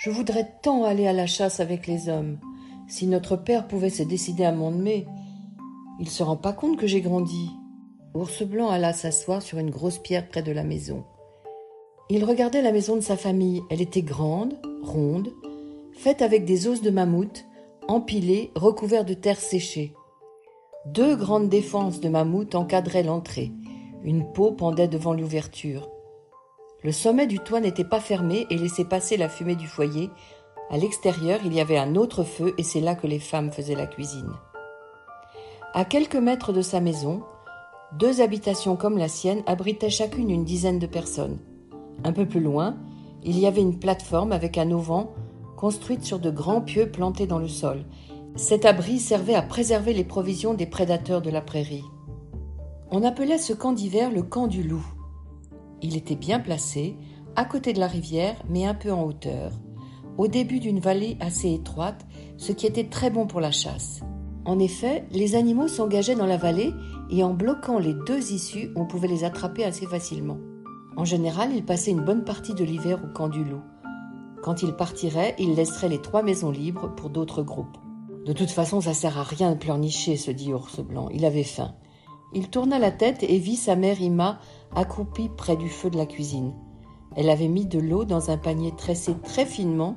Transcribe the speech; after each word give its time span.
Je 0.00 0.08
voudrais 0.08 0.50
tant 0.62 0.84
aller 0.84 1.06
à 1.06 1.12
la 1.12 1.26
chasse 1.26 1.60
avec 1.60 1.86
les 1.86 2.08
hommes. 2.08 2.38
Si 2.88 3.06
notre 3.06 3.36
père 3.36 3.68
pouvait 3.68 3.90
se 3.90 4.02
décider 4.02 4.44
à 4.44 4.50
m'emmener. 4.50 5.06
Il 6.00 6.08
se 6.08 6.22
rend 6.22 6.38
pas 6.38 6.54
compte 6.54 6.78
que 6.78 6.86
j'ai 6.86 7.02
grandi. 7.02 7.50
Ours 8.14 8.42
Blanc 8.44 8.70
alla 8.70 8.94
s'asseoir 8.94 9.42
sur 9.42 9.58
une 9.58 9.68
grosse 9.68 9.98
pierre 9.98 10.26
près 10.26 10.42
de 10.42 10.52
la 10.52 10.64
maison. 10.64 11.04
Il 12.08 12.24
regardait 12.24 12.62
la 12.62 12.72
maison 12.72 12.96
de 12.96 13.02
sa 13.02 13.18
famille. 13.18 13.60
Elle 13.68 13.82
était 13.82 14.00
grande, 14.00 14.58
ronde, 14.82 15.34
faite 15.92 16.22
avec 16.22 16.46
des 16.46 16.66
os 16.66 16.80
de 16.80 16.88
mammouth, 16.88 17.44
empilés, 17.86 18.52
recouverts 18.54 19.04
de 19.04 19.12
terre 19.12 19.38
séchée. 19.38 19.92
Deux 20.86 21.14
grandes 21.14 21.50
défenses 21.50 22.00
de 22.00 22.08
mammouth 22.08 22.54
encadraient 22.54 23.02
l'entrée. 23.02 23.52
Une 24.02 24.32
peau 24.32 24.52
pendait 24.52 24.88
devant 24.88 25.12
l'ouverture. 25.12 25.90
Le 26.82 26.92
sommet 26.92 27.26
du 27.26 27.38
toit 27.38 27.60
n'était 27.60 27.84
pas 27.84 28.00
fermé 28.00 28.46
et 28.48 28.56
laissait 28.56 28.84
passer 28.84 29.16
la 29.16 29.28
fumée 29.28 29.56
du 29.56 29.66
foyer. 29.66 30.10
À 30.70 30.78
l'extérieur, 30.78 31.40
il 31.44 31.52
y 31.52 31.60
avait 31.60 31.76
un 31.76 31.94
autre 31.94 32.24
feu 32.24 32.54
et 32.56 32.62
c'est 32.62 32.80
là 32.80 32.94
que 32.94 33.06
les 33.06 33.18
femmes 33.18 33.52
faisaient 33.52 33.74
la 33.74 33.86
cuisine. 33.86 34.32
À 35.74 35.84
quelques 35.84 36.16
mètres 36.16 36.52
de 36.52 36.62
sa 36.62 36.80
maison, 36.80 37.22
deux 37.98 38.20
habitations 38.22 38.76
comme 38.76 38.96
la 38.96 39.08
sienne 39.08 39.42
abritaient 39.46 39.90
chacune 39.90 40.30
une 40.30 40.44
dizaine 40.44 40.78
de 40.78 40.86
personnes. 40.86 41.38
Un 42.02 42.12
peu 42.12 42.26
plus 42.26 42.40
loin, 42.40 42.76
il 43.24 43.38
y 43.38 43.46
avait 43.46 43.60
une 43.60 43.78
plateforme 43.78 44.32
avec 44.32 44.56
un 44.56 44.70
auvent 44.70 45.06
construite 45.56 46.04
sur 46.04 46.18
de 46.18 46.30
grands 46.30 46.62
pieux 46.62 46.90
plantés 46.90 47.26
dans 47.26 47.38
le 47.38 47.48
sol. 47.48 47.84
Cet 48.36 48.64
abri 48.64 48.98
servait 48.98 49.34
à 49.34 49.42
préserver 49.42 49.92
les 49.92 50.04
provisions 50.04 50.54
des 50.54 50.64
prédateurs 50.64 51.20
de 51.20 51.28
la 51.28 51.42
prairie. 51.42 51.84
On 52.90 53.02
appelait 53.02 53.36
ce 53.36 53.52
camp 53.52 53.72
d'hiver 53.72 54.10
le 54.10 54.22
camp 54.22 54.46
du 54.46 54.62
loup. 54.62 54.86
Il 55.82 55.96
était 55.96 56.16
bien 56.16 56.40
placé, 56.40 56.96
à 57.36 57.44
côté 57.44 57.72
de 57.72 57.80
la 57.80 57.86
rivière, 57.86 58.36
mais 58.48 58.66
un 58.66 58.74
peu 58.74 58.92
en 58.92 59.04
hauteur, 59.04 59.52
au 60.18 60.28
début 60.28 60.60
d'une 60.60 60.80
vallée 60.80 61.16
assez 61.20 61.52
étroite, 61.52 62.06
ce 62.36 62.52
qui 62.52 62.66
était 62.66 62.88
très 62.88 63.10
bon 63.10 63.26
pour 63.26 63.40
la 63.40 63.50
chasse. 63.50 64.00
En 64.44 64.58
effet, 64.58 65.04
les 65.12 65.34
animaux 65.34 65.68
s'engageaient 65.68 66.16
dans 66.16 66.26
la 66.26 66.36
vallée 66.36 66.72
et 67.10 67.22
en 67.22 67.34
bloquant 67.34 67.78
les 67.78 67.94
deux 68.06 68.32
issues, 68.32 68.70
on 68.76 68.86
pouvait 68.86 69.08
les 69.08 69.24
attraper 69.24 69.64
assez 69.64 69.86
facilement. 69.86 70.38
En 70.96 71.04
général, 71.04 71.50
ils 71.54 71.64
passaient 71.64 71.90
une 71.90 72.04
bonne 72.04 72.24
partie 72.24 72.54
de 72.54 72.64
l'hiver 72.64 73.00
au 73.04 73.12
camp 73.12 73.28
du 73.28 73.44
loup. 73.44 73.62
Quand 74.42 74.62
ils 74.62 74.72
partiraient, 74.72 75.34
ils 75.38 75.54
laisseraient 75.54 75.88
les 75.88 76.00
trois 76.00 76.22
maisons 76.22 76.50
libres 76.50 76.94
pour 76.94 77.10
d'autres 77.10 77.42
groupes. 77.42 77.76
De 78.24 78.32
toute 78.32 78.50
façon, 78.50 78.80
ça 78.80 78.94
sert 78.94 79.18
à 79.18 79.22
rien 79.22 79.52
de 79.52 79.58
pleurnicher, 79.58 80.16
se 80.16 80.30
dit 80.30 80.52
Ours 80.52 80.80
Blanc. 80.80 81.08
Il 81.12 81.24
avait 81.24 81.42
faim. 81.42 81.74
Il 82.32 82.48
tourna 82.48 82.78
la 82.78 82.92
tête 82.92 83.22
et 83.22 83.38
vit 83.38 83.56
sa 83.56 83.74
mère 83.74 84.00
Ima 84.00 84.38
accroupie 84.74 85.28
près 85.28 85.56
du 85.56 85.68
feu 85.68 85.90
de 85.90 85.96
la 85.96 86.06
cuisine. 86.06 86.54
Elle 87.16 87.28
avait 87.28 87.48
mis 87.48 87.66
de 87.66 87.80
l'eau 87.80 88.04
dans 88.04 88.30
un 88.30 88.36
panier 88.36 88.72
tressé 88.76 89.14
très 89.24 89.44
finement, 89.44 89.96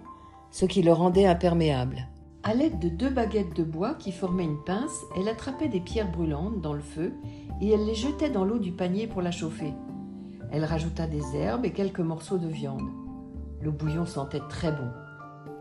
ce 0.50 0.66
qui 0.66 0.82
le 0.82 0.92
rendait 0.92 1.28
imperméable. 1.28 2.08
À 2.42 2.56
l'aide 2.56 2.80
de 2.80 2.90
deux 2.90 3.10
baguettes 3.10 3.56
de 3.56 3.64
bois 3.64 3.94
qui 3.94 4.12
formaient 4.12 4.44
une 4.44 4.64
pince, 4.64 5.00
elle 5.16 5.30
attrapait 5.30 5.70
des 5.70 5.80
pierres 5.80 6.12
brûlantes 6.12 6.60
dans 6.60 6.74
le 6.74 6.82
feu 6.82 7.14
et 7.62 7.70
elle 7.70 7.86
les 7.86 7.96
jetait 7.96 8.32
dans 8.32 8.44
l'eau 8.44 8.58
du 8.58 8.72
panier 8.72 9.08
pour 9.08 9.22
la 9.22 9.32
chauffer. 9.32 9.74
Elle 10.52 10.66
rajouta 10.66 11.08
des 11.08 11.36
herbes 11.36 11.66
et 11.66 11.72
quelques 11.72 12.00
morceaux 12.00 12.38
de 12.38 12.48
viande. 12.48 12.90
Le 13.62 13.72
bouillon 13.72 14.06
sentait 14.06 14.42
très 14.50 14.72
bon. 14.72 14.90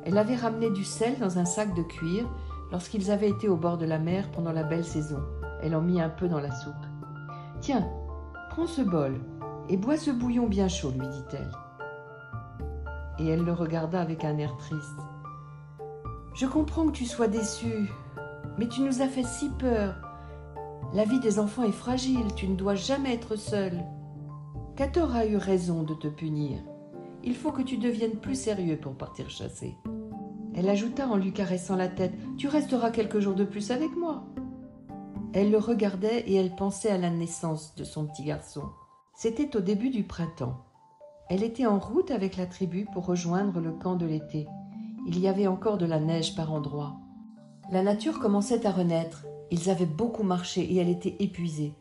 Elle 0.05 0.19
avait 0.19 0.37
ramené 0.37 0.71
du 0.71 0.85
sel 0.85 1.19
dans 1.21 1.39
un 1.39 1.45
sac 1.45 1.75
de 1.75 1.83
cuir 1.83 2.29
lorsqu'ils 2.73 3.11
avaient 3.11 3.31
été 3.31 3.49
au 3.49 3.57
bord 3.57 3.79
de 3.79 3.87
la 3.87 3.99
mer 3.99 4.31
pendant 4.33 4.53
la 4.53 4.65
belle 4.65 4.85
saison. 4.85 5.21
Elle 5.63 5.77
en 5.77 5.81
mit 5.81 6.01
un 6.01 6.09
peu 6.09 6.29
dans 6.29 6.41
la 6.41 6.51
soupe. 6.51 6.75
Tiens, 7.61 7.89
prends 8.51 8.67
ce 8.67 8.83
bol 8.83 9.21
et 9.69 9.77
bois 9.77 9.97
ce 9.97 10.11
bouillon 10.11 10.47
bien 10.47 10.69
chaud, 10.69 10.91
lui 10.91 11.07
dit-elle. 11.07 11.53
Et 13.19 13.29
elle 13.29 13.45
le 13.45 13.53
regarda 13.53 14.01
avec 14.01 14.25
un 14.25 14.37
air 14.39 14.57
triste. 14.57 14.99
Je 16.35 16.47
comprends 16.47 16.87
que 16.87 16.93
tu 16.93 17.05
sois 17.05 17.29
déçu, 17.29 17.91
mais 18.59 18.69
tu 18.69 18.81
nous 18.81 19.03
as 19.03 19.09
fait 19.09 19.25
si 19.25 19.49
peur. 19.51 19.95
La 20.95 21.05
vie 21.05 21.21
des 21.21 21.39
enfants 21.39 21.63
est 21.63 21.73
fragile, 21.73 22.35
tu 22.35 22.49
ne 22.49 22.57
dois 22.57 22.75
jamais 22.75 23.15
être 23.15 23.37
seul. 23.37 23.85
Cator 24.77 25.15
a 25.15 25.27
eu 25.27 25.37
raison 25.37 25.83
de 25.83 25.95
te 25.95 26.09
punir. 26.09 26.59
Il 27.23 27.37
faut 27.37 27.53
que 27.53 27.63
tu 27.63 27.77
deviennes 27.77 28.17
plus 28.17 28.35
sérieux 28.35 28.79
pour 28.79 28.95
partir 28.95 29.31
chasser. 29.31 29.77
Elle 30.55 30.69
ajouta 30.69 31.07
en 31.07 31.17
lui 31.17 31.33
caressant 31.33 31.77
la 31.77 31.89
tête 31.89 32.15
Tu 32.37 32.49
resteras 32.49 32.91
quelques 32.91 33.21
jours 33.21 33.35
de 33.35 33.45
plus 33.45 33.71
avec 33.71 33.97
moi. 33.97 34.25
Elle 35.35 35.51
le 35.51 35.59
regardait 35.59 36.21
et 36.27 36.35
elle 36.35 36.55
pensait 36.55 36.91
à 36.91 36.99
la 36.99 37.09
naissance 37.09 37.75
de 37.75 37.85
son 37.85 38.07
petit 38.07 38.25
garçon. 38.25 38.65
C'était 39.15 39.57
au 39.57 39.61
début 39.61 39.89
du 39.89 40.05
printemps. 40.05 40.59
Elle 41.31 41.43
était 41.43 41.65
en 41.65 41.79
route 41.79 42.11
avec 42.11 42.37
la 42.37 42.45
tribu 42.45 42.87
pour 42.93 43.07
rejoindre 43.07 43.59
le 43.59 43.73
camp 43.73 43.97
de 43.97 44.05
l'été. 44.05 44.47
Il 45.07 45.19
y 45.19 45.29
avait 45.29 45.47
encore 45.47 45.79
de 45.79 45.87
la 45.87 46.01
neige 46.01 46.37
par 46.37 46.53
endroits. 46.53 46.97
La 47.71 47.83
nature 47.83 48.19
commençait 48.19 48.67
à 48.67 48.71
renaître. 48.71 49.25
Ils 49.51 49.71
avaient 49.71 49.87
beaucoup 49.87 50.23
marché 50.23 50.61
et 50.61 50.77
elle 50.77 50.91
était 50.91 51.17
épuisée. 51.19 51.73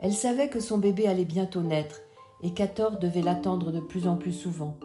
Elle 0.00 0.12
savait 0.14 0.48
que 0.48 0.60
son 0.60 0.78
bébé 0.78 1.08
allait 1.08 1.24
bientôt 1.24 1.62
naître 1.62 2.00
et 2.42 2.52
qu'Ator 2.52 2.98
devait 2.98 3.22
l'attendre 3.22 3.72
de 3.72 3.80
plus 3.80 4.06
en 4.06 4.16
plus 4.16 4.32
souvent. 4.32 4.76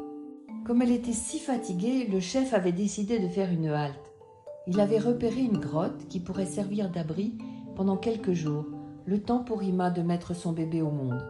Comme 0.65 0.81
elle 0.81 0.91
était 0.91 1.13
si 1.13 1.37
fatiguée, 1.37 2.07
le 2.07 2.19
chef 2.19 2.55
avait 2.55 2.71
décidé 2.71 3.19
de 3.19 3.27
faire 3.27 3.51
une 3.51 3.67
halte. 3.67 4.11
Il 4.65 4.79
avait 4.79 4.99
repéré 4.99 5.41
une 5.41 5.59
grotte 5.59 6.07
qui 6.09 6.19
pourrait 6.19 6.45
servir 6.45 6.89
d'abri 6.89 7.37
quelques 7.97 8.33
jours, 8.33 8.65
le 9.05 9.21
temps 9.21 9.39
pour 9.39 9.63
Ima 9.63 9.89
de 9.89 10.01
mettre 10.01 10.35
son 10.35 10.51
bébé 10.51 10.81
au 10.81 10.91
monde. 10.91 11.21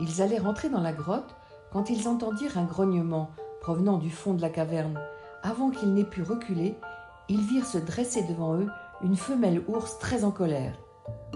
Ils 0.00 0.22
allaient 0.22 0.38
rentrer 0.38 0.68
dans 0.68 0.80
la 0.80 0.92
grotte 0.92 1.34
quand 1.72 1.90
ils 1.90 2.08
entendirent 2.08 2.58
un 2.58 2.64
grognement 2.64 3.30
provenant 3.60 3.98
du 3.98 4.10
fond 4.10 4.34
de 4.34 4.42
la 4.42 4.50
caverne. 4.50 4.98
Avant 5.42 5.70
qu'ils 5.70 5.92
n'aient 5.92 6.04
pu 6.04 6.22
reculer, 6.22 6.76
ils 7.28 7.40
virent 7.40 7.66
se 7.66 7.78
dresser 7.78 8.22
devant 8.22 8.54
eux 8.54 8.68
une 9.02 9.16
femelle 9.16 9.62
ours 9.68 9.98
très 9.98 10.24
en 10.24 10.30
colère. 10.30 10.78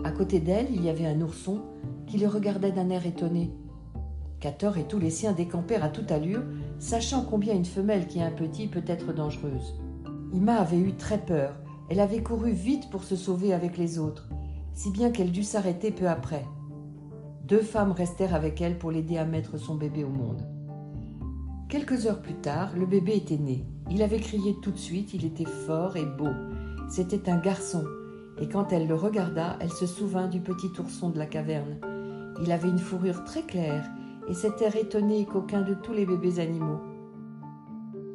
À 0.04 0.12
côté 0.12 0.40
d'elle, 0.40 0.68
il 0.70 0.82
y 0.84 0.88
avait 0.88 1.06
un 1.06 1.20
ourson 1.20 1.62
qui 2.06 2.16
les 2.16 2.26
regardait 2.26 2.72
d'un 2.72 2.90
air 2.90 3.06
étonné. 3.06 3.50
Cator 4.38 4.78
et 4.78 4.84
tous 4.84 4.98
les 4.98 5.10
siens 5.10 5.32
décampèrent 5.32 5.84
à 5.84 5.90
toute 5.90 6.12
allure, 6.12 6.42
sachant 6.78 7.24
combien 7.24 7.54
une 7.54 7.66
femelle 7.66 8.06
qui 8.06 8.20
a 8.20 8.26
un 8.26 8.30
petit 8.30 8.68
peut 8.68 8.84
être 8.86 9.12
dangereuse. 9.12 9.74
Ima 10.32 10.54
avait 10.54 10.78
eu 10.78 10.94
très 10.94 11.18
peur 11.18 11.52
elle 11.90 11.98
avait 11.98 12.22
couru 12.22 12.52
vite 12.52 12.88
pour 12.88 13.02
se 13.02 13.16
sauver 13.16 13.52
avec 13.52 13.76
les 13.76 13.98
autres, 13.98 14.28
si 14.74 14.92
bien 14.92 15.10
qu'elle 15.10 15.32
dut 15.32 15.42
s'arrêter 15.42 15.90
peu 15.90 16.08
après. 16.08 16.46
Deux 17.44 17.62
femmes 17.62 17.90
restèrent 17.90 18.36
avec 18.36 18.60
elle 18.60 18.78
pour 18.78 18.92
l'aider 18.92 19.18
à 19.18 19.24
mettre 19.24 19.58
son 19.58 19.74
bébé 19.74 20.04
au 20.04 20.08
monde. 20.08 20.46
Quelques 21.68 22.06
heures 22.06 22.22
plus 22.22 22.36
tard, 22.36 22.76
le 22.76 22.86
bébé 22.86 23.16
était 23.16 23.38
né. 23.38 23.66
Il 23.90 24.02
avait 24.02 24.20
crié 24.20 24.54
tout 24.62 24.70
de 24.70 24.78
suite, 24.78 25.14
il 25.14 25.24
était 25.24 25.50
fort 25.66 25.96
et 25.96 26.06
beau. 26.06 26.30
C'était 26.88 27.28
un 27.28 27.40
garçon, 27.40 27.84
et 28.40 28.48
quand 28.48 28.72
elle 28.72 28.86
le 28.86 28.94
regarda, 28.94 29.56
elle 29.60 29.72
se 29.72 29.86
souvint 29.86 30.28
du 30.28 30.38
petit 30.38 30.70
ourson 30.78 31.10
de 31.10 31.18
la 31.18 31.26
caverne. 31.26 31.80
Il 32.40 32.52
avait 32.52 32.68
une 32.68 32.78
fourrure 32.78 33.24
très 33.24 33.42
claire, 33.42 33.90
et 34.28 34.34
cet 34.34 34.62
air 34.62 34.76
étonné 34.76 35.26
coquin 35.26 35.62
de 35.62 35.74
tous 35.74 35.92
les 35.92 36.06
bébés 36.06 36.38
animaux. 36.38 36.78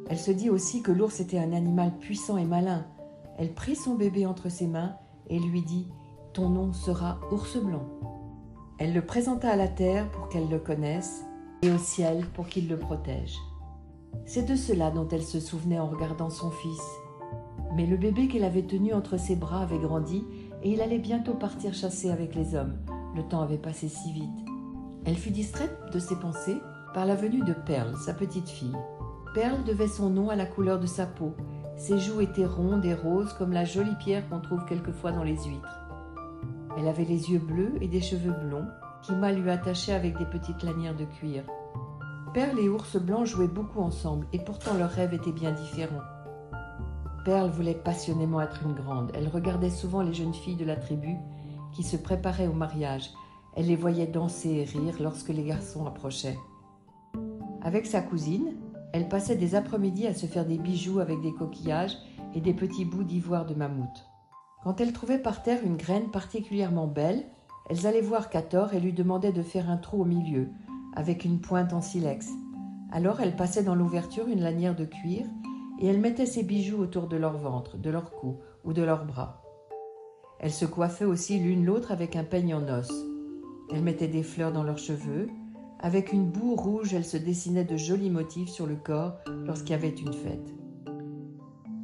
Elle 0.08 0.18
se 0.18 0.30
dit 0.30 0.48
aussi 0.48 0.80
que 0.80 0.92
l'ours 0.92 1.20
était 1.20 1.38
un 1.38 1.52
animal 1.52 1.98
puissant 1.98 2.38
et 2.38 2.46
malin, 2.46 2.86
elle 3.36 3.52
prit 3.52 3.76
son 3.76 3.94
bébé 3.94 4.26
entre 4.26 4.48
ses 4.48 4.66
mains 4.66 4.96
et 5.28 5.38
lui 5.38 5.62
dit 5.62 5.88
Ton 6.32 6.48
nom 6.48 6.72
sera 6.72 7.20
Ours 7.30 7.58
Blanc. 7.58 7.86
Elle 8.78 8.94
le 8.94 9.04
présenta 9.04 9.50
à 9.50 9.56
la 9.56 9.68
terre 9.68 10.10
pour 10.10 10.28
qu'elle 10.28 10.48
le 10.48 10.58
connaisse 10.58 11.24
et 11.62 11.70
au 11.70 11.78
ciel 11.78 12.26
pour 12.34 12.48
qu'il 12.48 12.68
le 12.68 12.78
protège. 12.78 13.36
C'est 14.24 14.48
de 14.48 14.56
cela 14.56 14.90
dont 14.90 15.08
elle 15.08 15.22
se 15.22 15.40
souvenait 15.40 15.78
en 15.78 15.88
regardant 15.88 16.30
son 16.30 16.50
fils. 16.50 16.82
Mais 17.74 17.86
le 17.86 17.96
bébé 17.96 18.28
qu'elle 18.28 18.44
avait 18.44 18.66
tenu 18.66 18.94
entre 18.94 19.18
ses 19.18 19.36
bras 19.36 19.62
avait 19.62 19.78
grandi 19.78 20.24
et 20.62 20.72
il 20.72 20.80
allait 20.80 20.98
bientôt 20.98 21.34
partir 21.34 21.74
chasser 21.74 22.10
avec 22.10 22.34
les 22.34 22.54
hommes. 22.54 22.78
Le 23.14 23.22
temps 23.22 23.42
avait 23.42 23.58
passé 23.58 23.88
si 23.88 24.12
vite. 24.12 24.46
Elle 25.04 25.16
fut 25.16 25.30
distraite 25.30 25.76
de 25.92 25.98
ses 25.98 26.16
pensées 26.16 26.56
par 26.94 27.04
la 27.04 27.14
venue 27.14 27.44
de 27.44 27.52
Perle, 27.52 27.96
sa 27.98 28.14
petite 28.14 28.48
fille. 28.48 28.76
Perle 29.34 29.64
devait 29.64 29.88
son 29.88 30.08
nom 30.08 30.30
à 30.30 30.36
la 30.36 30.46
couleur 30.46 30.80
de 30.80 30.86
sa 30.86 31.06
peau 31.06 31.34
ses 31.76 31.98
joues 31.98 32.20
étaient 32.20 32.46
rondes 32.46 32.84
et 32.84 32.94
roses 32.94 33.32
comme 33.34 33.52
la 33.52 33.64
jolie 33.64 33.96
pierre 33.96 34.28
qu'on 34.28 34.40
trouve 34.40 34.64
quelquefois 34.64 35.12
dans 35.12 35.22
les 35.22 35.36
huîtres. 35.36 35.80
Elle 36.78 36.88
avait 36.88 37.04
les 37.04 37.30
yeux 37.30 37.38
bleus 37.38 37.74
et 37.80 37.88
des 37.88 38.00
cheveux 38.00 38.32
blonds, 38.32 38.66
qu'Ima 39.02 39.32
lui 39.32 39.48
attachait 39.50 39.92
avec 39.92 40.18
des 40.18 40.24
petites 40.24 40.62
lanières 40.62 40.96
de 40.96 41.04
cuir. 41.04 41.44
Perle 42.34 42.58
et 42.58 42.68
Ours 42.68 42.96
Blanc 42.96 43.24
jouaient 43.24 43.46
beaucoup 43.48 43.80
ensemble, 43.80 44.26
et 44.32 44.38
pourtant 44.38 44.74
leurs 44.74 44.90
rêves 44.90 45.14
étaient 45.14 45.32
bien 45.32 45.52
différents. 45.52 46.02
Perle 47.24 47.50
voulait 47.50 47.74
passionnément 47.74 48.40
être 48.40 48.62
une 48.62 48.74
grande. 48.74 49.10
Elle 49.14 49.28
regardait 49.28 49.70
souvent 49.70 50.02
les 50.02 50.14
jeunes 50.14 50.34
filles 50.34 50.56
de 50.56 50.64
la 50.64 50.76
tribu 50.76 51.16
qui 51.72 51.82
se 51.82 51.96
préparaient 51.96 52.46
au 52.46 52.52
mariage. 52.52 53.10
Elle 53.54 53.66
les 53.66 53.76
voyait 53.76 54.06
danser 54.06 54.50
et 54.50 54.64
rire 54.64 54.96
lorsque 55.00 55.30
les 55.30 55.44
garçons 55.44 55.86
approchaient. 55.86 56.38
Avec 57.62 57.86
sa 57.86 58.00
cousine, 58.00 58.54
elle 58.96 59.08
passait 59.08 59.36
des 59.36 59.54
après-midi 59.54 60.06
à 60.06 60.14
se 60.14 60.24
faire 60.24 60.46
des 60.46 60.56
bijoux 60.56 61.00
avec 61.00 61.20
des 61.20 61.34
coquillages 61.34 61.98
et 62.34 62.40
des 62.40 62.54
petits 62.54 62.86
bouts 62.86 63.04
d'ivoire 63.04 63.44
de 63.44 63.52
mammouth. 63.52 64.06
Quand 64.64 64.80
elle 64.80 64.94
trouvait 64.94 65.18
par 65.18 65.42
terre 65.42 65.60
une 65.66 65.76
graine 65.76 66.10
particulièrement 66.10 66.86
belle, 66.86 67.26
elles 67.68 67.86
allaient 67.86 68.00
voir 68.00 68.30
Cator 68.30 68.72
et 68.72 68.80
lui 68.80 68.94
demandaient 68.94 69.34
de 69.34 69.42
faire 69.42 69.68
un 69.68 69.76
trou 69.76 70.00
au 70.00 70.04
milieu, 70.06 70.48
avec 70.94 71.26
une 71.26 71.42
pointe 71.42 71.74
en 71.74 71.82
silex. 71.82 72.30
Alors 72.90 73.20
elle 73.20 73.36
passait 73.36 73.62
dans 73.62 73.74
l'ouverture 73.74 74.28
une 74.28 74.40
lanière 74.40 74.74
de 74.74 74.86
cuir 74.86 75.26
et 75.78 75.88
elle 75.88 76.00
mettait 76.00 76.24
ses 76.24 76.42
bijoux 76.42 76.78
autour 76.78 77.06
de 77.06 77.18
leur 77.18 77.36
ventre, 77.36 77.76
de 77.76 77.90
leur 77.90 78.12
cou 78.12 78.38
ou 78.64 78.72
de 78.72 78.80
leurs 78.80 79.04
bras. 79.04 79.42
Elle 80.40 80.52
se 80.52 80.64
coiffait 80.64 81.04
aussi 81.04 81.38
l'une 81.38 81.66
l'autre 81.66 81.92
avec 81.92 82.16
un 82.16 82.24
peigne 82.24 82.54
en 82.54 82.66
os. 82.66 82.90
Elle 83.70 83.82
mettait 83.82 84.08
des 84.08 84.22
fleurs 84.22 84.52
dans 84.52 84.64
leurs 84.64 84.78
cheveux. 84.78 85.28
Avec 85.80 86.12
une 86.12 86.30
boue 86.30 86.56
rouge, 86.56 86.94
elle 86.94 87.04
se 87.04 87.18
dessinait 87.18 87.64
de 87.64 87.76
jolis 87.76 88.10
motifs 88.10 88.48
sur 88.48 88.66
le 88.66 88.76
corps 88.76 89.18
lorsqu'il 89.44 89.72
y 89.72 89.74
avait 89.74 89.90
une 89.90 90.12
fête. 90.12 90.54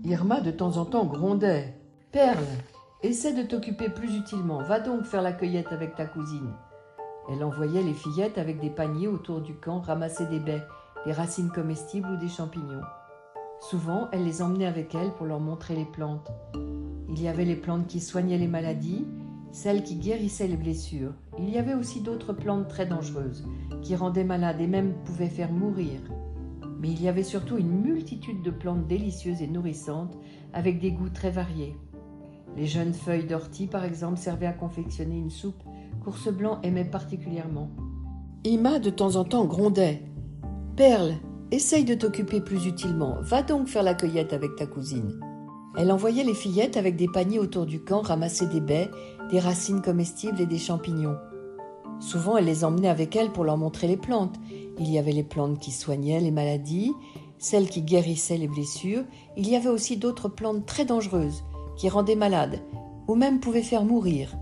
Irma 0.04 0.40
de 0.40 0.50
temps 0.50 0.78
en 0.78 0.86
temps 0.86 1.04
grondait. 1.04 1.78
Perle, 2.10 2.44
essaie 3.02 3.34
de 3.34 3.42
t'occuper 3.42 3.90
plus 3.90 4.16
utilement. 4.16 4.62
Va 4.62 4.80
donc 4.80 5.04
faire 5.04 5.22
la 5.22 5.32
cueillette 5.32 5.72
avec 5.72 5.94
ta 5.94 6.06
cousine. 6.06 6.54
Elle 7.30 7.44
envoyait 7.44 7.82
les 7.82 7.92
fillettes 7.92 8.38
avec 8.38 8.60
des 8.60 8.70
paniers 8.70 9.08
autour 9.08 9.42
du 9.42 9.54
camp 9.54 9.80
ramasser 9.80 10.26
des 10.26 10.40
baies, 10.40 10.64
des 11.06 11.12
racines 11.12 11.50
comestibles 11.50 12.10
ou 12.10 12.16
des 12.16 12.28
champignons. 12.28 12.82
Souvent, 13.60 14.08
elle 14.10 14.24
les 14.24 14.42
emmenait 14.42 14.66
avec 14.66 14.94
elle 14.94 15.12
pour 15.12 15.26
leur 15.26 15.38
montrer 15.38 15.76
les 15.76 15.84
plantes. 15.84 16.32
Il 17.08 17.22
y 17.22 17.28
avait 17.28 17.44
les 17.44 17.56
plantes 17.56 17.86
qui 17.86 18.00
soignaient 18.00 18.38
les 18.38 18.48
maladies, 18.48 19.06
celles 19.52 19.82
qui 19.82 19.96
guérissaient 19.96 20.48
les 20.48 20.56
blessures. 20.56 21.12
Il 21.38 21.50
y 21.50 21.58
avait 21.58 21.74
aussi 21.74 22.00
d'autres 22.00 22.32
plantes 22.32 22.68
très 22.68 22.86
dangereuses, 22.86 23.46
qui 23.82 23.94
rendaient 23.94 24.24
malades 24.24 24.60
et 24.60 24.66
même 24.66 24.94
pouvaient 25.04 25.28
faire 25.28 25.52
mourir. 25.52 26.00
Mais 26.80 26.90
il 26.90 27.00
y 27.00 27.08
avait 27.08 27.22
surtout 27.22 27.58
une 27.58 27.82
multitude 27.82 28.42
de 28.42 28.50
plantes 28.50 28.88
délicieuses 28.88 29.42
et 29.42 29.46
nourrissantes, 29.46 30.18
avec 30.52 30.80
des 30.80 30.90
goûts 30.90 31.10
très 31.10 31.30
variés. 31.30 31.76
Les 32.56 32.66
jeunes 32.66 32.94
feuilles 32.94 33.26
d'ortie, 33.26 33.66
par 33.66 33.84
exemple, 33.84 34.18
servaient 34.18 34.46
à 34.46 34.52
confectionner 34.52 35.16
une 35.16 35.30
soupe 35.30 35.62
qu'Ours 36.02 36.32
Blanc 36.32 36.58
aimait 36.62 36.84
particulièrement. 36.84 37.70
Ima, 38.44 38.78
de 38.78 38.90
temps 38.90 39.16
en 39.16 39.24
temps, 39.24 39.44
grondait. 39.44 40.02
Perle, 40.76 41.14
essaye 41.50 41.84
de 41.84 41.94
t'occuper 41.94 42.40
plus 42.40 42.66
utilement. 42.66 43.16
Va 43.20 43.42
donc 43.42 43.68
faire 43.68 43.82
la 43.82 43.94
cueillette 43.94 44.32
avec 44.32 44.56
ta 44.56 44.66
cousine. 44.66 45.20
Elle 45.76 45.90
envoyait 45.90 46.24
les 46.24 46.34
fillettes 46.34 46.76
avec 46.76 46.96
des 46.96 47.08
paniers 47.08 47.38
autour 47.38 47.64
du 47.64 47.80
camp 47.80 48.02
ramasser 48.02 48.46
des 48.46 48.60
baies, 48.60 48.90
des 49.30 49.40
racines 49.40 49.80
comestibles 49.80 50.40
et 50.40 50.46
des 50.46 50.58
champignons. 50.58 51.16
Souvent, 51.98 52.36
elle 52.36 52.44
les 52.44 52.64
emmenait 52.64 52.88
avec 52.88 53.16
elle 53.16 53.32
pour 53.32 53.44
leur 53.44 53.56
montrer 53.56 53.86
les 53.86 53.96
plantes. 53.96 54.36
Il 54.78 54.90
y 54.90 54.98
avait 54.98 55.12
les 55.12 55.22
plantes 55.22 55.58
qui 55.58 55.70
soignaient 55.70 56.20
les 56.20 56.30
maladies, 56.30 56.92
celles 57.38 57.68
qui 57.68 57.82
guérissaient 57.82 58.36
les 58.36 58.48
blessures. 58.48 59.04
Il 59.36 59.48
y 59.48 59.56
avait 59.56 59.68
aussi 59.68 59.96
d'autres 59.96 60.28
plantes 60.28 60.66
très 60.66 60.84
dangereuses 60.84 61.44
qui 61.76 61.88
rendaient 61.88 62.16
malades 62.16 62.60
ou 63.08 63.14
même 63.14 63.40
pouvaient 63.40 63.62
faire 63.62 63.84
mourir. 63.84 64.36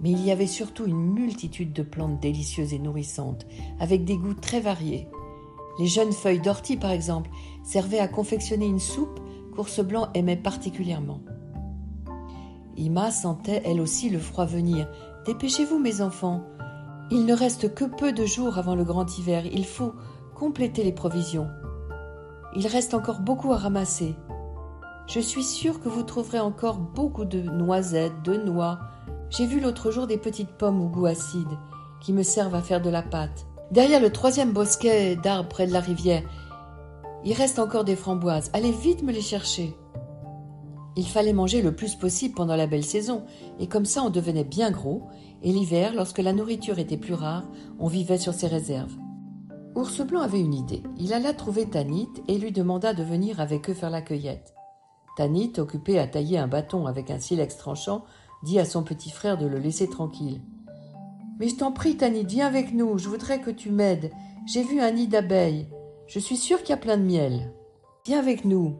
Mais 0.00 0.10
il 0.10 0.24
y 0.24 0.30
avait 0.30 0.46
surtout 0.46 0.86
une 0.86 1.12
multitude 1.12 1.72
de 1.72 1.82
plantes 1.82 2.20
délicieuses 2.20 2.72
et 2.72 2.78
nourrissantes, 2.78 3.46
avec 3.78 4.04
des 4.04 4.16
goûts 4.16 4.34
très 4.34 4.60
variés. 4.60 5.08
Les 5.78 5.86
jeunes 5.86 6.12
feuilles 6.12 6.40
d'ortie, 6.40 6.76
par 6.76 6.90
exemple, 6.90 7.30
servaient 7.64 7.98
à 7.98 8.08
confectionner 8.08 8.66
une 8.66 8.80
soupe 8.80 9.20
Blanc 9.82 10.08
aimait 10.14 10.36
particulièrement. 10.36 11.20
Ima 12.76 13.10
sentait 13.10 13.62
elle 13.64 13.80
aussi 13.80 14.10
le 14.10 14.18
froid 14.18 14.46
venir. 14.46 14.88
Dépêchez-vous, 15.26 15.78
mes 15.78 16.00
enfants. 16.00 16.44
Il 17.10 17.26
ne 17.26 17.34
reste 17.34 17.74
que 17.74 17.84
peu 17.84 18.12
de 18.12 18.24
jours 18.24 18.58
avant 18.58 18.74
le 18.74 18.84
grand 18.84 19.18
hiver. 19.18 19.44
Il 19.46 19.66
faut 19.66 19.92
compléter 20.34 20.82
les 20.82 20.92
provisions. 20.92 21.48
Il 22.56 22.66
reste 22.66 22.94
encore 22.94 23.20
beaucoup 23.20 23.52
à 23.52 23.56
ramasser. 23.56 24.14
Je 25.06 25.20
suis 25.20 25.44
sûre 25.44 25.80
que 25.80 25.88
vous 25.88 26.04
trouverez 26.04 26.40
encore 26.40 26.78
beaucoup 26.78 27.24
de 27.24 27.40
noisettes, 27.40 28.22
de 28.24 28.36
noix. 28.36 28.80
J'ai 29.28 29.46
vu 29.46 29.60
l'autre 29.60 29.90
jour 29.90 30.06
des 30.06 30.18
petites 30.18 30.52
pommes 30.52 30.80
au 30.80 30.88
goût 30.88 31.06
acide 31.06 31.58
qui 32.00 32.12
me 32.12 32.22
servent 32.22 32.54
à 32.54 32.62
faire 32.62 32.80
de 32.80 32.90
la 32.90 33.02
pâte. 33.02 33.46
Derrière 33.70 34.00
le 34.00 34.10
troisième 34.10 34.52
bosquet 34.52 35.16
d'arbres 35.16 35.48
près 35.48 35.66
de 35.66 35.72
la 35.72 35.80
rivière, 35.80 36.22
il 37.24 37.32
reste 37.32 37.58
encore 37.58 37.84
des 37.84 37.96
framboises. 37.96 38.50
Allez 38.52 38.72
vite 38.72 39.02
me 39.02 39.12
les 39.12 39.20
chercher. 39.20 39.74
Il 40.96 41.06
fallait 41.06 41.32
manger 41.32 41.62
le 41.62 41.74
plus 41.74 41.94
possible 41.94 42.34
pendant 42.34 42.56
la 42.56 42.66
belle 42.66 42.84
saison, 42.84 43.24
et 43.58 43.68
comme 43.68 43.84
ça 43.84 44.02
on 44.02 44.10
devenait 44.10 44.44
bien 44.44 44.70
gros, 44.70 45.04
et 45.42 45.52
l'hiver, 45.52 45.94
lorsque 45.94 46.18
la 46.18 46.32
nourriture 46.32 46.78
était 46.78 46.96
plus 46.96 47.14
rare, 47.14 47.44
on 47.78 47.86
vivait 47.86 48.18
sur 48.18 48.34
ses 48.34 48.48
réserves. 48.48 48.94
Ours 49.76 50.00
Blanc 50.00 50.20
avait 50.20 50.40
une 50.40 50.54
idée. 50.54 50.82
Il 50.98 51.14
alla 51.14 51.32
trouver 51.32 51.66
Tanit 51.66 52.08
et 52.26 52.38
lui 52.38 52.50
demanda 52.50 52.92
de 52.92 53.04
venir 53.04 53.40
avec 53.40 53.70
eux 53.70 53.74
faire 53.74 53.90
la 53.90 54.02
cueillette. 54.02 54.52
Tanit, 55.16 55.52
occupé 55.58 55.98
à 55.98 56.08
tailler 56.08 56.38
un 56.38 56.48
bâton 56.48 56.86
avec 56.86 57.10
un 57.10 57.20
silex 57.20 57.56
tranchant, 57.56 58.04
dit 58.42 58.58
à 58.58 58.64
son 58.64 58.82
petit 58.82 59.10
frère 59.10 59.38
de 59.38 59.46
le 59.46 59.58
laisser 59.58 59.88
tranquille. 59.88 60.40
Mais 61.38 61.48
je 61.48 61.56
t'en 61.56 61.72
prie, 61.72 61.96
Tanit, 61.96 62.24
viens 62.24 62.46
avec 62.46 62.74
nous, 62.74 62.98
je 62.98 63.08
voudrais 63.08 63.40
que 63.40 63.50
tu 63.50 63.70
m'aides. 63.70 64.10
J'ai 64.46 64.64
vu 64.64 64.80
un 64.80 64.90
nid 64.90 65.08
d'abeilles. 65.08 65.68
Je 66.12 66.18
suis 66.18 66.36
sûr 66.36 66.58
qu'il 66.58 66.70
y 66.70 66.72
a 66.72 66.76
plein 66.76 66.96
de 66.96 67.04
miel. 67.04 67.52
Viens 68.04 68.18
avec 68.18 68.44
nous. 68.44 68.74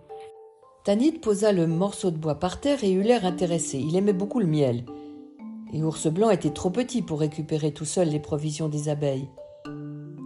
Tanit 0.82 1.12
posa 1.12 1.52
le 1.52 1.68
morceau 1.68 2.10
de 2.10 2.16
bois 2.16 2.34
par 2.34 2.60
terre 2.60 2.82
et 2.82 2.90
eut 2.90 3.04
l'air 3.04 3.24
intéressé. 3.24 3.78
Il 3.78 3.94
aimait 3.94 4.12
beaucoup 4.12 4.40
le 4.40 4.48
miel. 4.48 4.84
Et 5.72 5.80
Ours 5.84 6.08
Blanc 6.08 6.30
était 6.30 6.50
trop 6.50 6.70
petit 6.70 7.02
pour 7.02 7.20
récupérer 7.20 7.72
tout 7.72 7.84
seul 7.84 8.08
les 8.08 8.18
provisions 8.18 8.68
des 8.68 8.88
abeilles. 8.88 9.28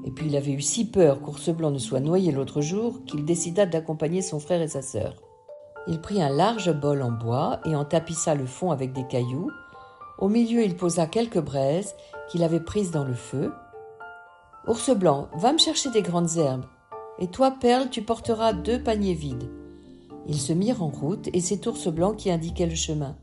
Et 0.07 0.11
puis 0.13 0.29
il 0.29 0.37
avait 0.37 0.53
eu 0.53 0.63
si 0.63 0.87
peur 0.91 1.21
qu'Ours 1.21 1.51
Blanc 1.51 1.71
ne 1.71 1.79
soit 1.79 2.01
noyé 2.01 2.33
l'autre 2.33 2.63
jour 2.63 3.05
qu'il 3.05 3.27
décida 3.27 3.67
d'accompagner 3.67 4.23
son 4.23 4.41
frère 4.41 4.63
et 4.63 4.69
sa 4.69 4.81
sœur. 4.81 5.21
Il 5.87 6.01
prit 6.01 6.23
un 6.23 6.31
large 6.31 6.73
bol 6.73 7.03
en 7.03 7.13
bois 7.13 7.61
et 7.67 7.77
en 7.77 7.85
tapissa 7.85 8.35
le 8.35 8.47
fond 8.47 8.71
avec 8.71 8.95
des 8.95 9.07
cailloux. 9.07 9.51
Au 10.17 10.31
milieu, 10.31 10.65
il 10.65 10.75
posa 10.75 11.07
quelques 11.07 11.41
braises 11.41 11.97
qu'il 12.31 12.43
avait 12.43 12.61
prises 12.61 12.93
dans 12.93 13.05
le 13.05 13.13
feu. 13.13 13.53
Ours 14.67 14.89
Blanc, 14.97 15.29
va 15.35 15.53
me 15.53 15.59
chercher 15.59 15.91
des 15.91 16.01
grandes 16.01 16.39
herbes. 16.39 16.65
Et 17.19 17.29
toi, 17.29 17.53
Perle, 17.53 17.91
tu 17.91 18.03
porteras 18.03 18.53
deux 18.53 18.83
paniers 18.83 19.15
vides. 19.15 19.51
Ils 20.27 20.41
se 20.41 20.53
mirent 20.53 20.83
en 20.83 20.89
route, 20.89 21.29
et 21.33 21.41
c'est 21.41 21.67
Ours 21.67 21.89
Blanc 21.89 22.13
qui 22.15 22.31
indiquait 22.31 22.67
le 22.67 22.75
chemin. 22.75 23.17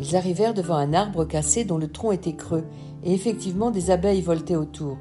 Ils 0.00 0.16
arrivèrent 0.16 0.54
devant 0.54 0.76
un 0.76 0.94
arbre 0.94 1.24
cassé 1.24 1.64
dont 1.64 1.78
le 1.78 1.92
tronc 1.92 2.12
était 2.12 2.34
creux, 2.34 2.64
et 3.04 3.12
effectivement 3.12 3.70
des 3.70 3.90
abeilles 3.90 4.22
voltaient 4.22 4.56
autour. 4.56 4.96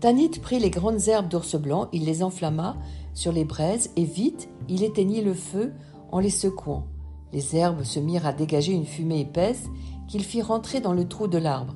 Tanit 0.00 0.30
prit 0.30 0.60
les 0.60 0.70
grandes 0.70 1.08
herbes 1.08 1.28
d'ours 1.28 1.56
blanc, 1.56 1.88
il 1.92 2.04
les 2.04 2.22
enflamma 2.22 2.76
sur 3.12 3.32
les 3.32 3.44
braises, 3.44 3.90
et 3.96 4.04
vite 4.04 4.48
il 4.68 4.82
éteignit 4.82 5.22
le 5.22 5.34
feu 5.34 5.72
en 6.12 6.20
les 6.20 6.30
secouant. 6.30 6.86
Les 7.32 7.56
herbes 7.56 7.82
se 7.82 7.98
mirent 7.98 8.26
à 8.26 8.32
dégager 8.32 8.72
une 8.72 8.86
fumée 8.86 9.20
épaisse 9.20 9.64
qu'il 10.06 10.22
fit 10.22 10.42
rentrer 10.42 10.80
dans 10.80 10.92
le 10.92 11.08
trou 11.08 11.26
de 11.26 11.38
l'arbre. 11.38 11.74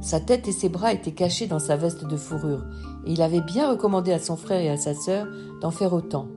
Sa 0.00 0.20
tête 0.20 0.46
et 0.48 0.52
ses 0.52 0.68
bras 0.68 0.92
étaient 0.92 1.12
cachés 1.12 1.46
dans 1.46 1.58
sa 1.58 1.76
veste 1.76 2.06
de 2.06 2.16
fourrure, 2.16 2.64
et 3.04 3.12
il 3.12 3.22
avait 3.22 3.40
bien 3.40 3.70
recommandé 3.70 4.12
à 4.12 4.18
son 4.18 4.36
frère 4.36 4.60
et 4.60 4.70
à 4.70 4.76
sa 4.76 4.94
sœur 4.94 5.26
d'en 5.60 5.70
faire 5.70 5.92
autant. 5.92 6.28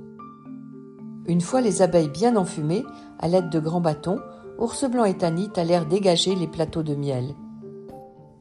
Une 1.28 1.42
fois 1.42 1.62
les 1.62 1.82
abeilles 1.82 2.10
bien 2.10 2.36
enfumées, 2.36 2.84
à 3.20 3.28
l'aide 3.28 3.50
de 3.50 3.60
grands 3.60 3.82
bâtons, 3.82 4.20
Ours 4.58 4.90
Blanc 4.90 5.06
et 5.06 5.18
Tanit 5.18 5.52
allèrent 5.56 5.86
dégager 5.86 6.36
les 6.36 6.48
plateaux 6.48 6.84
de 6.84 6.96
miel. 6.96 7.36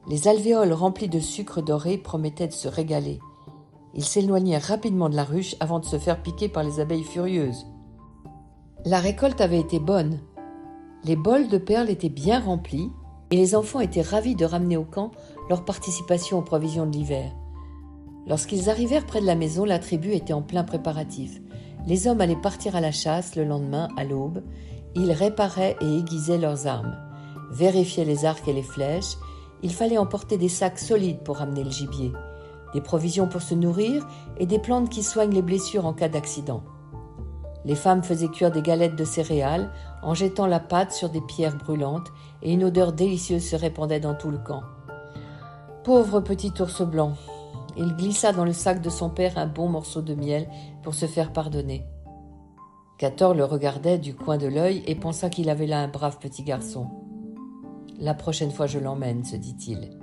Les 0.07 0.27
alvéoles 0.27 0.73
remplies 0.73 1.07
de 1.07 1.19
sucre 1.19 1.61
doré 1.61 1.97
promettaient 1.97 2.47
de 2.47 2.53
se 2.53 2.67
régaler. 2.67 3.19
Ils 3.93 4.03
s'éloignèrent 4.03 4.63
rapidement 4.63 5.09
de 5.09 5.15
la 5.15 5.23
ruche 5.23 5.55
avant 5.59 5.79
de 5.79 5.85
se 5.85 5.99
faire 5.99 6.21
piquer 6.21 6.49
par 6.49 6.63
les 6.63 6.79
abeilles 6.79 7.03
furieuses. 7.03 7.67
La 8.85 8.99
récolte 8.99 9.39
avait 9.39 9.59
été 9.59 9.79
bonne. 9.79 10.19
Les 11.03 11.15
bols 11.15 11.47
de 11.47 11.57
perles 11.57 11.89
étaient 11.89 12.09
bien 12.09 12.39
remplis 12.39 12.89
et 13.31 13.35
les 13.35 13.55
enfants 13.55 13.79
étaient 13.79 14.01
ravis 14.01 14.35
de 14.35 14.45
ramener 14.45 14.77
au 14.77 14.83
camp 14.83 15.11
leur 15.49 15.65
participation 15.65 16.39
aux 16.39 16.43
provisions 16.43 16.85
de 16.85 16.91
l'hiver. 16.91 17.31
Lorsqu'ils 18.27 18.69
arrivèrent 18.69 19.05
près 19.05 19.21
de 19.21 19.25
la 19.25 19.35
maison, 19.35 19.65
la 19.65 19.79
tribu 19.79 20.13
était 20.13 20.33
en 20.33 20.41
plein 20.41 20.63
préparatif. 20.63 21.41
Les 21.87 22.07
hommes 22.07 22.21
allaient 22.21 22.35
partir 22.35 22.75
à 22.75 22.81
la 22.81 22.91
chasse 22.91 23.35
le 23.35 23.43
lendemain 23.43 23.87
à 23.97 24.03
l'aube. 24.03 24.43
Ils 24.95 25.11
réparaient 25.11 25.75
et 25.81 25.97
aiguisaient 25.97 26.37
leurs 26.37 26.67
armes, 26.67 26.95
vérifiaient 27.51 28.05
les 28.05 28.25
arcs 28.25 28.47
et 28.47 28.53
les 28.53 28.63
flèches. 28.63 29.15
Il 29.63 29.73
fallait 29.73 29.97
emporter 29.97 30.37
des 30.37 30.49
sacs 30.49 30.79
solides 30.79 31.23
pour 31.23 31.37
ramener 31.37 31.63
le 31.63 31.71
gibier, 31.71 32.11
des 32.73 32.81
provisions 32.81 33.27
pour 33.27 33.41
se 33.41 33.55
nourrir 33.55 34.07
et 34.37 34.45
des 34.45 34.59
plantes 34.59 34.89
qui 34.89 35.03
soignent 35.03 35.33
les 35.33 35.41
blessures 35.41 35.85
en 35.85 35.93
cas 35.93 36.09
d'accident. 36.09 36.63
Les 37.65 37.75
femmes 37.75 38.03
faisaient 38.03 38.29
cuire 38.29 38.51
des 38.51 38.61
galettes 38.61 38.95
de 38.95 39.03
céréales 39.03 39.69
en 40.01 40.13
jetant 40.13 40.47
la 40.47 40.59
pâte 40.59 40.91
sur 40.91 41.09
des 41.09 41.21
pierres 41.21 41.57
brûlantes 41.57 42.07
et 42.41 42.53
une 42.53 42.63
odeur 42.63 42.93
délicieuse 42.93 43.47
se 43.47 43.55
répandait 43.55 43.99
dans 43.99 44.15
tout 44.15 44.31
le 44.31 44.37
camp. 44.37 44.61
Pauvre 45.83 46.21
petit 46.21 46.53
ours 46.59 46.81
blanc. 46.81 47.13
Il 47.77 47.95
glissa 47.95 48.31
dans 48.31 48.45
le 48.45 48.53
sac 48.53 48.81
de 48.81 48.89
son 48.89 49.09
père 49.09 49.37
un 49.37 49.47
bon 49.47 49.69
morceau 49.69 50.01
de 50.01 50.15
miel 50.15 50.47
pour 50.83 50.93
se 50.93 51.05
faire 51.05 51.33
pardonner. 51.33 51.85
Cator 52.97 53.33
le 53.33 53.45
regardait 53.45 53.97
du 53.97 54.15
coin 54.15 54.37
de 54.37 54.47
l'œil 54.47 54.83
et 54.85 54.95
pensa 54.95 55.29
qu'il 55.29 55.49
avait 55.49 55.67
là 55.67 55.79
un 55.79 55.87
brave 55.87 56.19
petit 56.19 56.43
garçon. 56.43 56.87
La 57.97 58.13
prochaine 58.13 58.51
fois 58.51 58.67
je 58.67 58.79
l'emmène, 58.79 59.23
se 59.23 59.35
dit-il. 59.35 59.98